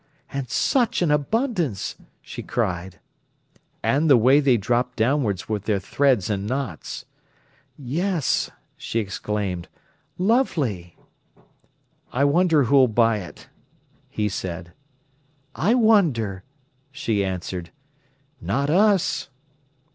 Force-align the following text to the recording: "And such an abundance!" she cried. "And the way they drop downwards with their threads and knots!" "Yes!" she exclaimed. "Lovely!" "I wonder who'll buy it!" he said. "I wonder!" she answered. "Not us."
"And 0.33 0.49
such 0.49 1.03
an 1.03 1.11
abundance!" 1.11 1.95
she 2.23 2.41
cried. 2.41 2.99
"And 3.83 4.09
the 4.09 4.17
way 4.17 4.39
they 4.39 4.57
drop 4.57 4.95
downwards 4.95 5.47
with 5.47 5.65
their 5.65 5.77
threads 5.77 6.27
and 6.27 6.47
knots!" 6.47 7.05
"Yes!" 7.77 8.49
she 8.75 8.97
exclaimed. 8.99 9.67
"Lovely!" 10.17 10.97
"I 12.11 12.23
wonder 12.23 12.63
who'll 12.63 12.87
buy 12.87 13.17
it!" 13.19 13.47
he 14.09 14.27
said. 14.27 14.73
"I 15.53 15.75
wonder!" 15.75 16.41
she 16.91 17.23
answered. 17.23 17.69
"Not 18.41 18.71
us." 18.71 19.29